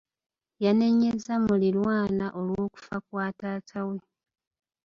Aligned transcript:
Yanenyezza 0.63 1.33
muliraanwa 1.45 2.27
olw'okufa 2.39 2.97
kwa 3.07 3.27
taata 3.39 3.79
we. 3.89 3.97